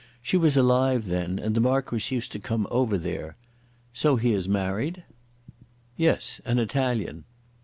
She 0.23 0.35
was 0.35 0.57
alive 0.57 1.05
then, 1.05 1.37
and 1.37 1.53
the 1.53 1.61
Marquis 1.61 2.15
used 2.15 2.31
to 2.31 2.39
come 2.39 2.65
over 2.71 2.97
there. 2.97 3.35
So 3.93 4.15
he 4.15 4.31
has 4.31 4.49
married?" 4.49 5.03
"Yes; 5.95 6.41
an 6.43 6.57
Italian." 6.57 7.23